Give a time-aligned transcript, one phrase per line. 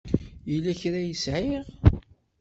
[0.51, 1.65] Yella kra ay sɛiɣ?